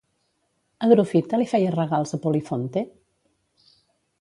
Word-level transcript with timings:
Adrofita 0.87 1.39
li 1.41 1.47
feia 1.51 1.75
regals 1.75 2.15
a 2.17 2.21
Polifonte? 2.25 2.85